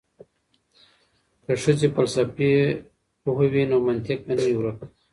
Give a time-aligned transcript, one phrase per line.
[1.43, 2.51] که ښځې فلسفه
[3.21, 4.79] پوهې وي نو منطق به نه وي ورک.